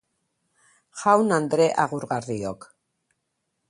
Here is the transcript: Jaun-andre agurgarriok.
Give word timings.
Jaun-andre 1.03 1.69
agurgarriok. 1.87 2.69